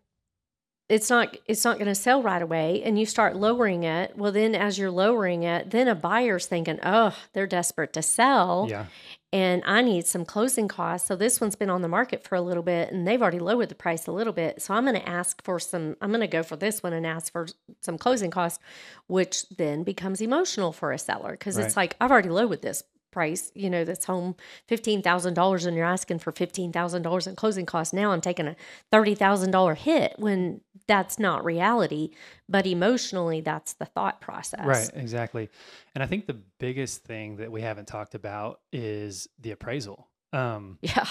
it's 0.89 1.11
not 1.11 1.37
it's 1.47 1.65
not 1.65 1.77
going 1.77 1.89
to 1.89 1.95
sell 1.95 2.23
right 2.23 2.43
away, 2.43 2.83
and 2.83 2.99
you 2.99 3.07
start 3.07 3.37
lowering 3.37 3.85
it. 3.85 4.17
Well, 4.17 4.33
then 4.33 4.55
as 4.55 4.79
you're 4.79 4.91
lowering 4.91 5.43
it, 5.43 5.71
then 5.71 5.87
a 5.87 5.95
buyer's 5.95 6.47
thinking, 6.47 6.79
oh, 6.83 7.15
they're 7.33 7.47
desperate 7.47 7.93
to 7.93 8.03
sell 8.03 8.67
yeah, 8.71 8.87
and 9.33 9.63
I 9.67 9.83
need 9.83 10.07
some 10.07 10.25
closing 10.25 10.69
costs. 10.69 11.07
So 11.07 11.15
this 11.15 11.41
one's 11.41 11.57
been 11.57 11.69
on 11.69 11.83
the 11.83 11.89
market 11.89 12.25
for 12.25 12.35
a 12.35 12.41
little 12.41 12.63
bit 12.63 12.91
and 12.91 13.07
they've 13.07 13.21
already 13.21 13.39
lowered 13.39 13.69
the 13.69 13.75
price 13.75 14.07
a 14.07 14.13
little 14.13 14.33
bit. 14.33 14.63
So 14.63 14.73
I'm 14.73 14.85
going 14.85 14.99
to 14.99 15.09
ask 15.09 15.43
for 15.43 15.61
some, 15.61 15.97
I'm 16.01 16.11
going 16.11 16.23
to 16.23 16.27
go 16.27 16.43
for 16.43 16.57
this 16.57 16.83
one 16.83 16.95
and 16.95 17.07
ask 17.07 17.31
for 17.31 17.47
some 17.83 17.99
closing 17.99 18.31
costs, 18.31 18.59
which 19.07 19.47
then 19.51 19.83
becomes 19.85 20.23
emotional 20.23 20.73
for 20.73 20.93
a 20.93 20.99
seller 20.99 21.33
because 21.33 21.59
it's 21.59 21.77
like, 21.77 21.95
I've 22.01 22.11
already 22.11 22.31
lowered 22.31 22.63
this 22.63 22.83
price, 23.11 23.51
you 23.55 23.69
know, 23.71 23.85
this 23.85 24.05
home 24.05 24.37
$15,000 24.71 25.67
and 25.67 25.77
you're 25.77 25.87
asking 25.87 26.19
for 26.19 26.33
$15,000 26.33 27.27
in 27.27 27.37
closing 27.37 27.67
costs. 27.67 27.93
Now 27.93 28.13
I'm 28.13 28.21
taking 28.21 28.47
a 28.47 28.57
$30,000 28.93 29.77
hit 29.77 30.15
when 30.19 30.61
that's 30.87 31.19
not 31.19 31.45
reality, 31.45 32.11
but 32.49 32.67
emotionally 32.67 33.41
that's 33.41 33.75
the 33.75 33.85
thought 33.87 34.21
process. 34.21 34.65
right, 34.65 34.91
exactly. 34.95 35.49
And 35.95 36.03
I 36.03 36.07
think 36.07 36.27
the 36.27 36.39
biggest 36.59 37.05
thing 37.05 37.37
that 37.37 37.51
we 37.51 37.61
haven't 37.63 37.89
talked 37.89 38.15
about 38.15 38.61
is 38.73 39.29
the 39.41 39.51
appraisal. 39.53 40.09
Um, 40.33 40.79
Yeah. 40.83 41.07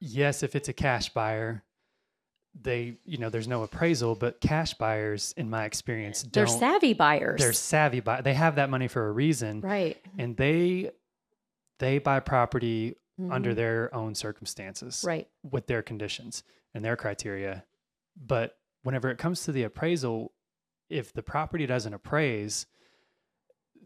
yes, 0.00 0.42
if 0.42 0.54
it's 0.54 0.68
a 0.68 0.72
cash 0.72 1.08
buyer, 1.10 1.62
they, 2.60 2.94
you 3.04 3.18
know, 3.18 3.30
there's 3.30 3.48
no 3.48 3.64
appraisal, 3.64 4.14
but 4.14 4.40
cash 4.40 4.74
buyers, 4.74 5.34
in 5.36 5.50
my 5.50 5.64
experience, 5.64 6.22
They're 6.22 6.46
savvy 6.46 6.92
buyers. 6.92 7.40
They're 7.40 7.52
savvy, 7.52 7.98
buy. 8.00 8.20
They 8.20 8.34
have 8.34 8.54
that 8.56 8.70
money 8.70 8.86
for 8.86 9.08
a 9.08 9.12
reason. 9.12 9.60
right. 9.60 9.96
and 10.18 10.36
they 10.36 10.92
they 11.78 11.98
buy 11.98 12.20
property 12.20 12.96
under 13.30 13.52
Mhm. 13.52 13.56
their 13.56 13.94
own 13.94 14.14
circumstances 14.14 15.04
Right. 15.06 15.28
with 15.42 15.66
their 15.66 15.82
conditions 15.82 16.42
and 16.72 16.84
their 16.84 16.96
criteria. 16.96 17.64
But 18.16 18.58
whenever 18.82 19.08
it 19.10 19.18
comes 19.18 19.42
to 19.44 19.52
the 19.52 19.62
appraisal, 19.62 20.32
if 20.88 21.12
the 21.12 21.22
property 21.22 21.64
doesn't 21.66 21.94
appraise, 21.94 22.66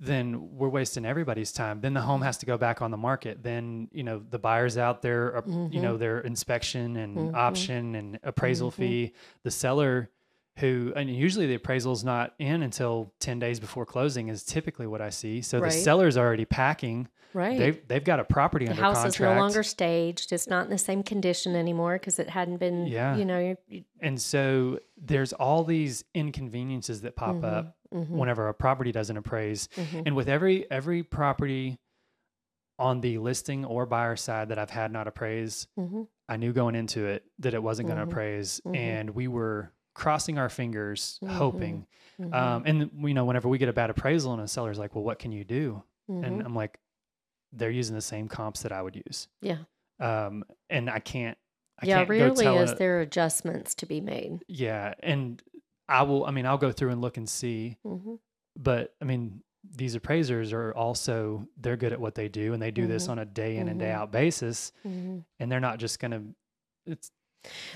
then 0.00 0.56
we're 0.56 0.68
wasting 0.68 1.04
everybody's 1.04 1.52
time. 1.52 1.80
Then 1.80 1.92
the 1.94 2.02
home 2.02 2.22
has 2.22 2.38
to 2.38 2.46
go 2.46 2.56
back 2.56 2.80
on 2.80 2.90
the 2.90 2.96
market. 2.96 3.42
Then, 3.42 3.88
you 3.90 4.04
know, 4.04 4.18
the 4.20 4.38
buyer's 4.38 4.78
out 4.78 5.02
there, 5.02 5.36
uh, 5.36 5.42
you 5.70 5.80
know, 5.80 5.96
their 5.96 6.20
inspection 6.20 6.96
and 6.96 7.16
Mhm. 7.16 7.34
option 7.34 7.94
and 7.96 8.18
appraisal 8.22 8.70
Mhm. 8.70 8.74
fee. 8.74 9.12
The 9.42 9.50
seller 9.50 10.10
who, 10.58 10.92
and 10.96 11.08
usually 11.08 11.46
the 11.46 11.54
appraisal's 11.54 12.02
not 12.04 12.34
in 12.38 12.62
until 12.62 13.12
10 13.20 13.38
days 13.38 13.60
before 13.60 13.86
closing 13.86 14.28
is 14.28 14.42
typically 14.44 14.86
what 14.86 15.00
I 15.00 15.10
see. 15.10 15.40
So 15.42 15.58
Right. 15.58 15.70
the 15.72 15.78
seller's 15.78 16.16
already 16.16 16.44
packing. 16.44 17.08
Right. 17.34 17.58
They've, 17.58 17.88
they've 17.88 18.02
got 18.04 18.20
a 18.20 18.24
property 18.24 18.64
the 18.64 18.70
under 18.72 18.82
house 18.82 18.96
contract. 19.02 19.14
is 19.16 19.20
no 19.20 19.34
longer 19.40 19.62
staged. 19.62 20.32
It's 20.32 20.48
not 20.48 20.64
in 20.64 20.70
the 20.70 20.78
same 20.78 21.02
condition 21.02 21.54
anymore 21.54 21.94
because 21.94 22.18
it 22.18 22.28
hadn't 22.30 22.56
been, 22.56 22.86
Yeah. 22.86 23.16
you 23.16 23.24
know, 23.24 23.56
you- 23.68 23.84
And 24.00 24.20
so 24.20 24.80
there's 24.96 25.32
all 25.34 25.62
these 25.64 26.04
inconveniences 26.14 27.02
that 27.02 27.16
pop 27.16 27.44
up 27.44 27.76
mhm, 27.94 28.08
whenever 28.10 28.48
a 28.48 28.54
property 28.54 28.92
doesn't 28.92 29.16
appraise. 29.16 29.68
mhm. 29.76 30.02
And 30.06 30.16
with 30.16 30.28
every 30.28 30.68
every 30.70 31.02
property 31.02 31.78
on 32.78 33.00
the 33.00 33.18
listing 33.18 33.64
or 33.64 33.86
buyer 33.86 34.16
side 34.16 34.48
that 34.50 34.58
I've 34.58 34.70
had 34.70 34.90
not 34.92 35.06
appraised, 35.08 35.68
Mhm. 35.78 36.06
I 36.28 36.36
knew 36.36 36.52
going 36.52 36.74
into 36.74 37.04
it 37.06 37.24
that 37.40 37.52
it 37.54 37.62
wasn't 37.62 37.88
going 37.88 37.98
to 37.98 38.04
appraise, 38.04 38.60
Mhm. 38.64 38.76
and 38.76 39.10
we 39.10 39.26
were 39.28 39.72
crossing 39.98 40.38
our 40.38 40.48
fingers, 40.48 41.18
hoping. 41.26 41.86
Mhm. 42.20 42.32
Um, 42.34 42.62
and 42.66 42.90
you 43.08 43.14
know, 43.14 43.24
whenever 43.24 43.48
we 43.48 43.58
get 43.58 43.68
a 43.68 43.72
bad 43.72 43.90
appraisal, 43.90 44.32
and 44.32 44.40
a 44.42 44.48
seller's 44.48 44.78
like, 44.78 44.94
"Well, 44.94 45.04
what 45.04 45.18
can 45.18 45.32
you 45.32 45.44
do?" 45.44 45.82
Mhm. 46.10 46.24
And 46.26 46.42
I'm 46.42 46.54
like, 46.54 46.78
"They're 47.52 47.70
using 47.70 47.94
the 47.94 48.00
same 48.02 48.28
comps 48.28 48.62
that 48.62 48.72
I 48.72 48.80
would 48.82 48.96
use." 48.96 49.28
yeah. 49.42 49.58
Um, 50.00 50.44
and 50.70 50.88
I 50.88 51.00
can't. 51.00 51.36
I 51.82 51.86
yeah. 51.86 51.96
can't 51.98 52.08
Rarely 52.08 52.46
is 52.62 52.72
a- 52.72 52.74
there 52.76 53.00
adjustments 53.00 53.74
to 53.76 53.86
be 53.86 54.00
made. 54.00 54.44
Yeah, 54.48 54.94
and 55.00 55.42
I 55.88 56.02
will. 56.02 56.24
I 56.24 56.30
mean, 56.30 56.46
I'll 56.46 56.58
go 56.58 56.70
through 56.72 56.90
and 56.90 57.00
look 57.00 57.16
and 57.16 57.28
see. 57.28 57.76
hmm 57.84 58.14
But 58.56 58.94
I 59.00 59.04
mean, 59.04 59.42
these 59.68 59.94
appraisers 59.96 60.52
are 60.52 60.72
also 60.74 61.46
they're 61.56 61.76
good 61.76 61.92
at 61.92 62.00
what 62.00 62.14
they 62.14 62.28
do, 62.28 62.52
and 62.52 62.62
they 62.62 62.70
do 62.70 62.86
this 62.86 63.06
Mhm. 63.06 63.10
on 63.10 63.18
a 63.20 63.24
day 63.24 63.56
in 63.56 63.68
and 63.68 63.78
day 63.80 63.90
Mhm. 63.90 63.94
out 63.94 64.12
basis. 64.12 64.72
And 64.84 65.24
they're 65.38 65.60
not 65.60 65.78
just 65.78 65.98
gonna. 65.98 66.22
It's 66.86 67.10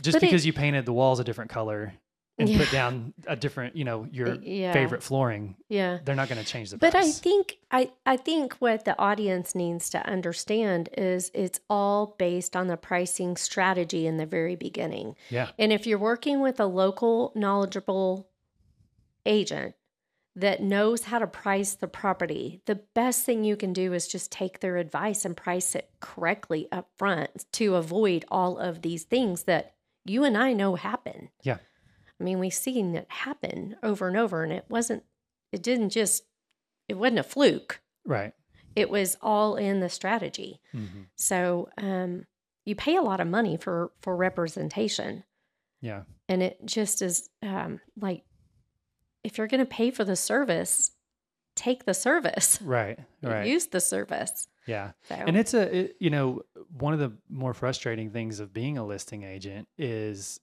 just 0.03 0.15
But 0.17 0.23
it- 0.23 0.27
because 0.27 0.47
you 0.47 0.53
painted 0.53 0.87
the 0.87 0.93
walls 0.93 1.19
a 1.21 1.25
different 1.25 1.51
color 1.51 1.95
and 2.43 2.51
Yeah. 2.51 2.59
put 2.59 2.71
down 2.71 3.15
a 3.27 3.35
different, 3.37 3.75
you 3.77 3.85
know, 3.85 4.07
your 4.11 4.35
yeah. 4.37 4.73
favorite 4.73 5.03
flooring. 5.03 5.57
Yeah. 5.69 5.99
They're 6.05 6.15
not 6.15 6.29
going 6.29 6.41
to 6.41 6.47
change 6.47 6.71
the 6.71 6.77
But 6.79 6.95
I 6.95 7.11
think 7.11 7.59
I, 7.71 7.91
I 8.05 8.17
think 8.17 8.55
what 8.55 8.85
the 8.85 8.99
audience 8.99 9.55
needs 9.55 9.89
to 9.91 10.07
understand 10.07 10.89
is 10.97 11.31
it's 11.35 11.61
all 11.71 12.15
based 12.19 12.55
on 12.57 12.67
the 12.67 12.77
pricing 12.77 13.37
strategy 13.37 14.07
in 14.07 14.17
the 14.19 14.27
very 14.27 14.57
beginning. 14.57 15.17
yeah, 15.31 15.51
And 15.59 15.73
if 15.73 15.87
you're 15.87 15.99
working 15.99 16.41
with 16.41 16.61
a 16.61 16.67
local 16.67 17.33
knowledgeable 17.35 18.29
agent 19.25 19.75
that 20.35 20.63
knows 20.63 21.05
how 21.05 21.19
to 21.19 21.27
price 21.27 21.75
the 21.75 21.87
property, 21.89 22.63
the 22.67 22.75
best 22.75 23.25
thing 23.27 23.45
you 23.45 23.57
can 23.57 23.73
do 23.73 23.93
is 23.93 24.09
just 24.09 24.33
take 24.33 24.61
their 24.61 24.79
advice 24.79 25.25
and 25.25 25.37
price 25.37 25.75
it 25.75 25.91
correctly 26.01 26.69
up 26.73 26.89
front 26.97 27.45
to 27.53 27.77
avoid 27.77 28.25
all 28.31 28.59
of 28.59 28.81
these 28.83 29.05
things 29.05 29.43
that 29.45 29.75
you 30.05 30.25
and 30.25 30.37
I 30.37 30.53
know 30.55 30.75
happen. 30.75 31.29
Yeah. 31.43 31.59
I 32.23 32.25
mean, 32.25 32.39
we've 32.39 32.55
seen 32.55 32.95
it 32.95 33.07
happen 33.09 33.75
over 33.83 34.07
and 34.07 34.17
over 34.17 34.45
and 34.45 34.53
it 34.53 34.65
wasn't 34.69 35.03
it 35.51 35.63
didn't 35.63 35.91
just 35.91 36.23
it 36.89 36.95
wasn't 36.95 37.19
a 37.19 37.25
fluke. 37.25 37.81
right. 38.07 38.33
It 38.75 38.89
was 38.89 39.19
all 39.21 39.57
in 39.57 39.81
the 39.81 39.89
strategy. 39.89 40.61
hmm 40.71 41.03
So, 41.17 41.69
um 41.77 42.27
you 42.65 42.77
pay 42.77 42.95
a 42.97 43.03
lot 43.03 43.19
of 43.21 43.27
money 43.27 43.57
for 43.57 43.91
for 44.01 44.15
representation 44.15 45.25
Yeah, 45.81 46.03
and 46.29 46.43
it 46.45 46.65
just 46.65 47.03
is 47.03 47.29
um, 47.43 47.81
like 48.01 48.23
if 49.25 49.37
you're 49.37 49.49
going 49.49 49.59
to 49.59 49.67
pay 49.67 49.91
for 49.91 50.05
the 50.05 50.15
service 50.15 50.93
take 51.57 51.85
the 51.85 51.95
service 51.95 52.63
right, 52.65 53.01
right. 53.21 53.47
use 53.49 53.67
the 53.67 53.81
service 53.81 54.47
yeah. 54.67 54.93
so 55.09 55.17
And 55.17 55.37
it's 55.37 55.55
a, 55.55 55.77
it, 55.77 55.97
you 55.99 56.11
know, 56.11 56.43
one 56.79 56.93
of 56.93 57.01
the 57.01 57.13
more 57.29 57.53
frustrating 57.53 58.11
things 58.11 58.39
of 58.39 58.53
being 58.53 58.79
a 58.79 58.87
listing 58.87 59.25
agent 59.25 59.67
is 59.77 60.39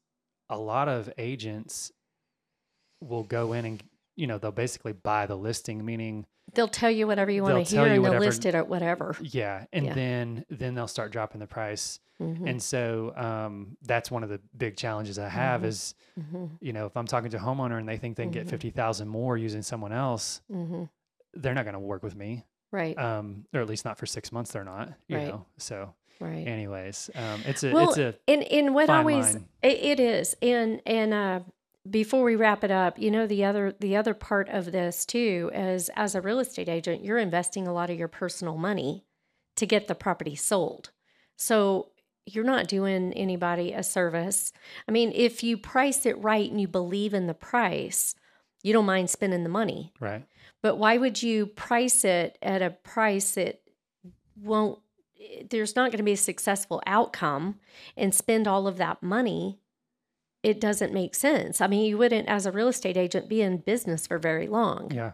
a 0.50 0.58
lot 0.58 0.88
of 0.88 1.12
agents 1.18 1.92
will 3.02 3.24
go 3.24 3.54
in 3.54 3.66
and, 3.66 3.84
you 4.16 4.28
know, 4.28 4.38
they'll 4.38 4.52
basically 4.52 4.94
buy 4.94 5.26
the 5.26 5.36
listing, 5.38 5.86
meaning, 5.86 6.26
they'll 6.54 6.68
tell 6.68 6.90
you 6.92 7.06
whatever 7.08 7.30
you 7.32 7.44
want 7.44 7.66
to 7.66 7.76
hear 7.76 7.86
and 7.94 8.04
they'll 8.04 8.18
list 8.20 8.46
it 8.46 8.56
at 8.56 8.68
whatever 8.68 9.16
yeah, 9.22 9.66
and 9.72 9.86
Yeah. 9.86 9.94
then 9.94 10.46
then 10.50 10.74
they'll 10.76 10.88
start 10.88 11.12
dropping 11.12 11.40
the 11.40 11.48
price, 11.48 12.00
Mhm, 12.20 12.48
and 12.50 12.62
so 12.62 13.14
um, 13.16 13.78
that's 13.84 14.10
one 14.10 14.24
of 14.24 14.30
the 14.30 14.42
big 14.58 14.76
challenges 14.76 15.20
I 15.20 15.30
have 15.30 15.62
Mhm. 15.62 15.66
is, 15.66 15.94
mhm, 16.20 16.58
you 16.60 16.74
know, 16.74 16.86
if 16.88 16.98
I'm 16.98 17.06
talking 17.06 17.30
to 17.32 17.38
a 17.38 17.40
homeowner 17.40 17.78
and 17.78 17.88
they 17.88 17.98
think 17.98 18.18
they 18.18 18.24
can 18.24 18.32
get 18.32 18.48
Mhm. 18.48 18.50
fifty 18.50 18.72
thousand 18.72 19.08
more 19.10 19.38
using 19.38 19.62
someone 19.62 19.92
else, 19.94 20.42
mhm. 20.52 20.90
they're 21.34 21.54
not 21.54 21.66
going 21.66 21.74
to 21.74 21.80
work 21.80 22.02
with 22.02 22.16
me, 22.16 22.46
right 22.72 22.98
um, 22.98 23.46
or 23.54 23.62
at 23.62 23.68
least 23.68 23.86
not 23.86 23.98
for 23.98 24.06
six 24.06 24.32
months. 24.32 24.52
They're 24.52 24.64
not, 24.64 24.94
you 25.08 25.18
Right. 25.18 25.28
know. 25.28 25.46
So, 25.58 25.94
right 26.20 26.48
anyways, 26.48 27.10
um, 27.16 27.44
it's 27.46 27.64
a 27.64 27.74
Well, 27.74 27.90
it's 27.90 27.98
a 27.98 28.16
in 28.28 28.42
in 28.44 28.74
what 28.74 28.90
always 28.90 29.36
it, 29.36 29.44
it 29.64 30.00
is 30.00 30.36
and 30.42 30.82
and 30.86 31.14
uh 31.14 31.40
before 31.90 32.24
we 32.24 32.36
wrap 32.36 32.64
it 32.64 32.72
up 32.72 33.00
you 33.00 33.10
know 33.10 33.26
the 33.26 33.44
other 33.44 33.74
the 33.80 33.96
other 33.96 34.14
part 34.14 34.50
of 34.50 34.72
this 34.72 35.06
too 35.06 35.50
is 35.54 35.90
as 35.96 36.14
a 36.14 36.22
real 36.22 36.40
estate 36.40 36.70
agent 36.70 37.04
you're 37.04 37.18
investing 37.18 37.68
a 37.68 37.74
lot 37.74 37.90
of 37.90 37.98
your 37.98 38.08
personal 38.08 38.58
money 38.58 39.06
to 39.56 39.66
get 39.66 39.88
the 39.88 39.96
property 39.96 40.36
sold 40.36 40.92
so 41.38 41.90
you're 42.26 42.44
not 42.44 42.68
doing 42.68 43.14
anybody 43.14 43.72
a 43.72 43.82
service 43.82 44.52
i 44.88 44.92
mean 44.92 45.12
if 45.16 45.42
you 45.42 45.58
price 45.58 46.06
it 46.06 46.22
right 46.22 46.52
and 46.52 46.60
you 46.60 46.68
believe 46.68 47.14
in 47.14 47.28
the 47.28 47.34
price 47.34 48.14
you 48.64 48.74
don't 48.74 48.86
mind 48.86 49.10
spending 49.10 49.44
the 49.44 49.50
money 49.50 49.92
right. 50.00 50.24
but 50.62 50.78
why 50.78 50.98
would 50.98 51.22
you 51.24 51.46
price 51.46 52.04
it 52.04 52.38
at 52.42 52.62
a 52.62 52.70
price 52.70 53.32
that 53.32 53.62
won't 54.42 54.80
there's 55.50 55.76
not 55.76 55.92
going 55.92 55.98
to 55.98 56.04
be 56.04 56.14
a 56.14 56.18
successful 56.18 56.82
outcome 56.86 57.60
and 57.98 58.14
spend 58.16 58.48
all 58.48 58.68
of 58.68 58.78
that 58.78 59.04
money 59.04 59.60
it 60.44 60.60
doesn't 60.62 60.94
make 60.94 61.14
sense 61.16 61.60
i 61.62 61.68
mean 61.68 61.86
you 61.86 61.98
wouldn't 61.98 62.28
as 62.30 62.46
a 62.46 62.52
real 62.52 62.68
estate 62.70 62.98
agent 62.98 63.28
be 63.28 63.42
in 63.42 63.58
business 63.58 64.08
for 64.08 64.18
very 64.18 64.48
long 64.48 64.90
Yeah. 64.94 65.12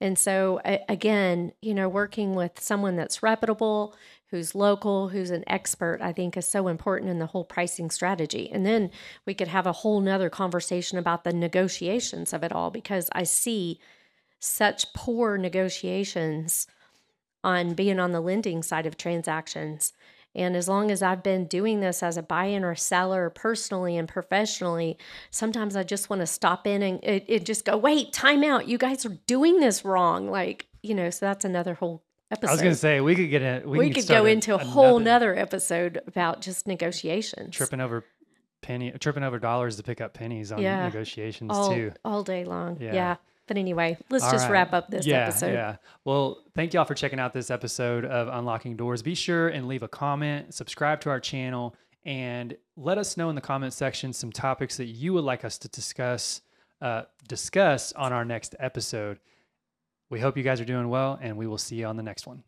and 0.00 0.18
so 0.18 0.60
again 0.88 1.52
you 1.62 1.72
know 1.74 1.88
working 1.88 2.34
with 2.34 2.58
someone 2.60 2.96
that's 2.96 3.22
reputable 3.22 3.94
who's 4.34 4.52
local 4.52 5.10
who's 5.10 5.30
an 5.30 5.44
expert 5.46 6.00
i 6.02 6.12
think 6.12 6.36
is 6.36 6.44
so 6.44 6.66
important 6.66 7.08
in 7.08 7.20
the 7.20 7.26
whole 7.26 7.44
pricing 7.44 7.88
strategy 7.88 8.50
and 8.50 8.66
then 8.66 8.90
we 9.26 9.32
could 9.32 9.46
have 9.46 9.64
a 9.64 9.72
whole 9.72 10.00
nother 10.00 10.28
conversation 10.28 10.98
about 10.98 11.22
the 11.22 11.32
negotiations 11.32 12.32
of 12.32 12.42
it 12.42 12.50
all 12.50 12.68
because 12.68 13.08
i 13.12 13.22
see 13.22 13.78
such 14.40 14.92
poor 14.92 15.38
negotiations 15.38 16.66
on 17.44 17.74
being 17.74 18.00
on 18.00 18.10
the 18.10 18.20
lending 18.20 18.60
side 18.60 18.86
of 18.86 18.96
transactions 18.96 19.92
and 20.34 20.56
as 20.56 20.68
long 20.68 20.90
as 20.90 21.00
I've 21.00 21.22
been 21.22 21.46
doing 21.46 21.78
this 21.78 22.02
as 22.02 22.16
a 22.16 22.22
buyer 22.22 22.68
or 22.68 22.74
seller 22.74 23.30
personally 23.30 23.96
and 23.96 24.08
professionally, 24.08 24.98
sometimes 25.30 25.76
I 25.76 25.84
just 25.84 26.10
want 26.10 26.22
to 26.22 26.26
stop 26.26 26.66
in 26.66 26.82
and 26.82 26.98
it, 27.04 27.24
it 27.28 27.46
just 27.46 27.64
go, 27.64 27.76
wait, 27.76 28.12
time 28.12 28.42
out. 28.42 28.66
You 28.66 28.76
guys 28.76 29.06
are 29.06 29.16
doing 29.28 29.60
this 29.60 29.84
wrong. 29.84 30.28
Like, 30.28 30.66
you 30.82 30.92
know, 30.92 31.08
so 31.10 31.26
that's 31.26 31.44
another 31.44 31.74
whole 31.74 32.02
episode. 32.34 32.50
I 32.50 32.52
was 32.52 32.62
going 32.62 32.74
to 32.74 32.78
say 32.78 33.00
we 33.00 33.14
could 33.14 33.30
get 33.30 33.42
a 33.42 33.66
we, 33.66 33.78
we 33.78 33.90
could 33.90 34.06
go 34.06 34.26
into 34.26 34.54
a 34.54 34.58
whole 34.58 34.98
another 34.98 35.28
nother 35.28 35.38
episode 35.40 36.00
about 36.06 36.40
just 36.40 36.66
negotiations. 36.66 37.56
tripping 37.56 37.80
over 37.80 38.04
penny 38.62 38.90
tripping 38.98 39.22
over 39.22 39.38
dollars 39.38 39.76
to 39.76 39.82
pick 39.82 40.00
up 40.00 40.14
pennies 40.14 40.50
on 40.50 40.60
Yeah. 40.60 40.84
negotiations 40.84 41.50
all, 41.52 41.74
too. 41.74 41.92
all 42.04 42.22
day 42.22 42.44
long. 42.44 42.78
Yeah. 42.80 42.94
Yeah. 42.94 43.16
But 43.46 43.58
anyway, 43.58 43.98
let's 44.08 44.24
All 44.24 44.30
just 44.32 44.44
right. 44.44 44.52
wrap 44.52 44.72
up 44.72 44.90
this 44.90 45.06
yeah, 45.06 45.26
episode. 45.26 45.52
Yeah. 45.52 45.76
Well, 46.04 46.42
thank 46.54 46.72
y'all 46.72 46.86
for 46.86 46.94
checking 46.94 47.20
out 47.20 47.34
this 47.34 47.50
episode 47.50 48.06
of 48.06 48.28
Unlocking 48.28 48.76
Doors. 48.76 49.02
Be 49.02 49.14
sure 49.14 49.48
and 49.48 49.68
leave 49.68 49.82
a 49.82 49.88
comment, 49.88 50.54
subscribe 50.54 51.02
to 51.02 51.10
our 51.10 51.20
channel, 51.20 51.74
and 52.06 52.56
let 52.76 52.96
us 52.96 53.18
know 53.18 53.28
in 53.28 53.34
the 53.34 53.42
comment 53.42 53.74
section 53.74 54.14
some 54.14 54.32
topics 54.32 54.78
that 54.78 54.86
you 54.86 55.12
would 55.12 55.24
like 55.24 55.44
us 55.44 55.58
to 55.58 55.68
discuss 55.68 56.40
uh, 56.80 57.02
discuss 57.28 57.92
on 57.92 58.12
our 58.12 58.24
next 58.24 58.54
episode. 58.58 59.18
We 60.14 60.20
hope 60.20 60.36
you 60.36 60.44
guys 60.44 60.60
are 60.60 60.64
doing 60.64 60.88
well, 60.88 61.18
and 61.20 61.36
we 61.36 61.48
will 61.48 61.58
see 61.58 61.74
you 61.74 61.86
on 61.86 61.96
the 61.96 62.02
next 62.04 62.24
one. 62.24 62.44